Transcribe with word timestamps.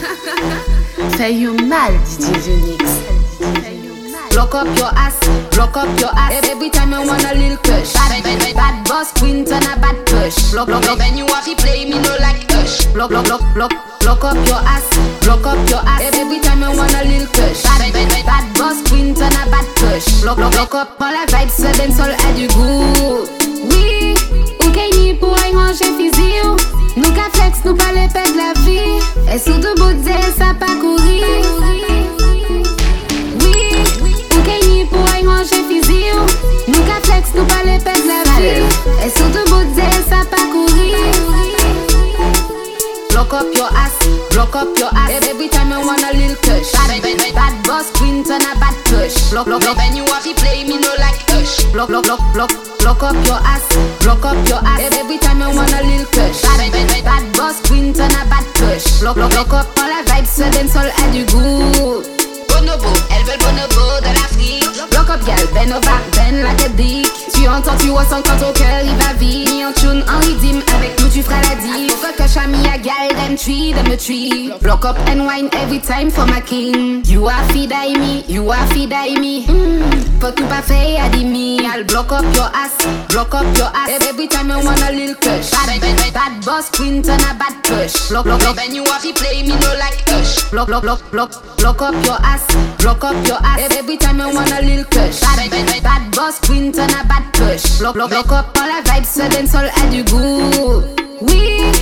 Fais 1.16 1.32
you 1.32 1.54
mal, 1.54 1.92
DJ 2.18 2.42
Genix. 2.44 2.84
Lock 4.34 4.54
up 4.54 4.66
your 4.78 4.90
ass, 4.96 5.18
lock 5.56 5.76
up 5.76 5.88
your 6.00 6.10
ass. 6.16 6.48
Every 6.48 6.70
time 6.70 6.94
I 6.94 7.04
want 7.04 7.24
a 7.24 7.34
little 7.34 7.58
push. 7.58 7.92
Bad, 7.92 8.22
bad, 8.22 8.38
bad, 8.38 8.54
bad 8.54 8.88
boss 8.88 9.12
queen 9.12 9.44
turn 9.44 9.62
a 9.64 9.76
bad 9.78 9.96
push. 10.06 10.52
Lock, 10.52 10.68
lock, 10.68 10.86
lock. 10.86 10.98
When 10.98 11.16
you 11.18 11.26
have 11.26 11.44
to 11.44 11.54
play 11.56 11.84
me 11.84 11.98
no 12.00 12.16
like 12.20 12.48
push. 12.48 12.86
Lock, 12.94 13.10
lock, 13.10 13.28
lock, 13.28 13.42
lock. 13.56 13.72
Lock 14.04 14.24
up 14.24 14.36
your 14.46 14.62
ass, 14.64 14.88
lock 15.26 15.46
up 15.46 15.68
your 15.68 15.80
ass. 15.84 16.02
Every 16.14 16.40
time 16.40 16.62
I 16.62 16.74
want 16.74 16.94
a 16.94 17.04
little 17.04 17.26
push. 17.28 17.62
Bad, 17.64 17.92
bad, 17.92 18.08
bad, 18.08 18.26
bad 18.26 18.44
boss 18.56 18.88
queen 18.88 19.14
turn 19.14 19.32
a 19.32 19.50
bad 19.50 19.66
push. 19.76 20.22
Lock, 20.24 20.38
lock, 20.38 20.54
lock 20.54 20.74
up. 20.74 21.00
All 21.00 21.12
la 21.12 21.26
vibe 21.26 21.50
se 21.50 21.72
den 21.76 21.92
sol 21.92 22.10
a 22.10 22.32
du 22.36 22.46
goût. 22.54 22.89
Sou 29.44 29.58
de 29.58 29.72
bout 29.80 29.96
zel 30.04 30.32
sa 30.36 30.52
pa 30.54 30.68
kouri. 30.80 31.20
Oui, 33.40 33.56
ou 34.36 34.42
kay 34.44 34.60
ni 34.66 34.84
pou 34.90 35.00
ay 35.14 35.24
ranger 35.24 35.64
fizi 35.68 36.12
ou. 36.12 36.26
Nou 36.68 36.84
ka 36.84 36.98
flex, 37.06 37.32
nou 37.36 37.46
pa 37.48 37.62
le 37.64 37.78
ped 37.80 38.04
la 38.08 38.20
vie. 38.36 38.60
E 39.00 39.08
sou 39.16 39.28
de 39.32 39.44
bout 39.48 39.68
zel 39.78 40.00
sa 40.10 40.24
pa 40.28 40.42
kouri. 40.52 40.92
Lock 43.16 43.32
up 43.32 43.48
your 43.56 43.70
ass, 43.76 43.96
lock 44.36 44.56
up 44.56 44.76
your 44.78 44.92
ass. 44.92 45.24
Every 45.28 45.48
time 45.48 45.72
I 45.72 45.80
want 45.84 46.04
a 46.04 46.12
little 46.16 46.36
push. 46.44 46.72
Bad, 46.72 47.00
bad, 47.02 47.34
bad, 47.34 47.54
boss 47.64 47.90
queen 47.96 48.24
turn 48.24 48.44
a 48.44 48.58
bad 48.60 48.76
push. 48.84 49.32
Lock, 49.32 49.46
lock, 49.46 49.64
lock. 49.64 49.76
When 49.76 49.96
you 49.96 50.04
have 50.04 50.24
to 50.24 50.34
play 50.34 50.64
me 50.64 50.76
no 50.80 50.92
like 50.98 51.20
push. 51.32 51.64
Lock, 51.72 51.88
lock, 51.88 52.06
lock, 52.06 52.20
lock. 52.36 52.52
Lock 52.84 53.02
up 53.02 53.26
your 53.26 53.40
ass, 53.44 53.64
lock 54.06 54.24
up 54.24 54.39
lock 59.34 59.52
up. 59.52 59.66
All 59.78 59.88
la 59.88 60.02
vibe 60.14 60.52
den 60.52 60.68
sol 60.68 60.90
a 60.90 61.10
du 61.12 61.24
goût. 61.32 62.02
Bonobo, 62.48 62.92
elles 63.10 63.24
veulent 63.26 63.38
bonobo 63.38 64.00
de 64.00 64.12
l'Afrique. 64.14 64.64
Lock 64.92 65.10
up, 65.10 65.24
gal, 65.26 65.46
ben 65.54 65.72
over, 65.72 66.00
ben 66.16 66.42
like 66.42 66.64
a 66.64 66.68
dick. 66.70 67.08
Tu 67.34 67.48
entends, 67.48 67.76
tu 67.78 67.90
ressens 67.90 68.22
quand 68.24 68.38
ton 68.38 68.52
cœur 68.52 68.80
il 68.84 68.96
va 68.96 69.12
tree, 73.40 73.72
them 73.72 73.86
a 73.86 73.96
tree. 73.96 74.52
Lock 74.62 74.84
up 74.84 74.98
and 75.08 75.24
wine 75.24 75.48
every 75.54 75.78
time 75.78 76.10
for 76.10 76.26
my 76.26 76.40
king. 76.40 77.02
You 77.06 77.26
are 77.26 77.44
feed 77.52 77.72
I 77.72 77.92
me, 77.96 78.22
you 78.28 78.50
are 78.50 78.66
feed 78.68 78.92
I 78.92 79.18
me. 79.18 79.46
Mm. 79.46 80.20
Fuck 80.20 80.38
you 80.38 80.46
pas 80.46 80.62
fait 80.62 80.98
à 80.98 81.08
demi. 81.08 81.60
I'll 81.64 81.84
block 81.84 82.12
up 82.12 82.24
your 82.34 82.50
ass, 82.52 82.76
block 83.08 83.34
up 83.34 83.46
your 83.56 83.70
ass. 83.74 84.06
Every 84.08 84.28
time 84.28 84.50
I 84.50 84.62
want 84.62 84.82
a 84.82 84.92
little 84.92 85.14
push. 85.14 85.50
Bad, 85.50 85.80
bad, 85.80 85.96
bad, 85.96 86.12
bad 86.12 86.44
boss 86.44 86.68
queen 86.70 87.02
turn 87.02 87.20
a 87.20 87.34
bad 87.34 87.54
push. 87.64 88.10
Block, 88.10 88.24
block, 88.24 88.42
lock. 88.42 88.56
When 88.56 88.74
you 88.74 88.84
have 88.84 89.02
to 89.02 89.12
play 89.14 89.42
me 89.42 89.56
no 89.56 89.72
like 89.78 90.04
push. 90.04 90.44
Block, 90.50 90.68
block, 90.68 90.82
block, 90.82 91.10
block. 91.10 91.32
Lock 91.62 91.80
up 91.80 91.94
your 92.04 92.18
ass, 92.20 92.44
block 92.78 93.04
up 93.04 93.26
your 93.26 93.38
ass. 93.42 93.72
Every 93.78 93.96
time 93.96 94.20
I 94.20 94.32
want 94.32 94.52
a 94.52 94.60
little 94.60 94.84
push. 94.84 95.20
Bad, 95.20 95.50
bad, 95.50 95.66
bad, 95.66 95.82
bad 95.82 96.14
boss 96.14 96.38
queen 96.40 96.72
turn 96.72 96.90
a 96.90 97.04
bad 97.08 97.32
push. 97.32 97.78
Block, 97.78 97.94
block, 97.94 98.10
block 98.10 98.32
up. 98.32 98.56
All 98.58 98.68
la 98.68 98.82
vibe 98.82 99.06
se 99.06 99.28
den 99.30 99.48
sol 99.48 99.64
a 99.64 99.86
du 99.90 100.04
goût. 100.04 100.84
Oui, 101.22 101.72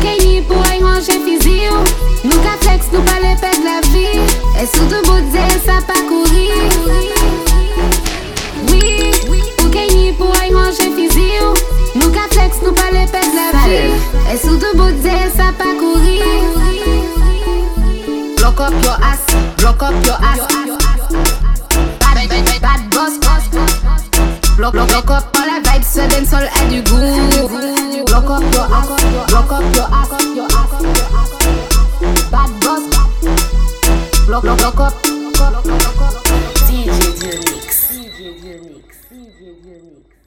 ou 0.00 0.02
kay 0.02 0.16
ni 0.24 0.40
pou 0.48 0.56
ay 0.70 0.80
ranger 0.80 1.20
fizi 1.24 1.68
ou. 1.68 1.84
Nou 2.24 2.40
ka 2.40 2.54
flex, 2.62 2.88
nou 2.92 3.04
pa 3.04 3.18
le 3.20 3.34
ped 3.40 3.58
la 3.64 3.80
vie. 3.92 4.22
E 4.56 4.64
sou 4.64 4.86
de 4.88 5.00
bout 5.04 5.26
zel 5.34 5.52
sa 5.64 5.76
pa 5.84 5.96
kouri. 6.08 6.46
Oui, 8.70 9.42
ou 9.60 9.68
kay 9.68 9.88
ni 9.92 10.12
pou 10.16 10.32
ay 10.40 10.54
ranger 10.56 10.88
fizi 10.96 11.26
ou. 11.44 11.52
Nou 12.00 12.08
ka 12.14 12.24
flex, 12.32 12.62
nou 12.64 12.72
pa 12.72 12.88
le 12.94 13.04
ped 13.12 13.28
la 13.36 13.50
vie. 13.58 13.92
E 14.24 14.38
sou 14.40 14.56
de 14.56 14.72
bout 14.78 15.04
zel 15.04 15.28
sa 15.36 15.50
pa 15.58 15.68
kouri. 15.80 16.16
Lock 18.40 18.60
up 18.64 18.72
your 18.84 18.96
ass, 19.04 19.28
lock 19.60 19.84
up 19.84 20.00
your 20.06 20.16
ass. 20.24 20.48
Bad, 22.00 22.16
bad, 22.16 22.48
bad, 22.48 22.64
bad 22.64 22.88
boss, 22.96 23.20
boss, 23.20 23.52
boss. 23.52 23.76
Lock, 24.56 24.74
lock, 24.74 24.96
lock 24.96 25.10
up, 25.10 25.36
all 25.36 25.52
la 25.52 25.60
vibe 25.60 25.84
se 25.84 26.08
den 26.08 26.26
sol 26.26 26.48
a 26.48 26.64
du 26.72 26.80
goût. 26.88 27.79
Rock 28.10 28.28
up 28.28 28.42
your 28.52 28.66
ass, 28.66 29.32
rock 29.32 29.52
up 29.52 29.62
your 29.76 29.88
ass, 29.88 30.10
your 30.34 30.46
ass. 30.50 30.70
Bad 32.30 32.50
boss, 32.60 32.84
Block 34.26 34.44
rock, 34.44 34.60
rock 34.60 34.80
up. 34.80 34.94
DJ 36.66 36.98
Dionyx, 37.20 37.70
DJ 37.92 38.18
Dionyx, 38.42 38.90
DJ 39.12 39.40
Dionyx. 39.62 40.19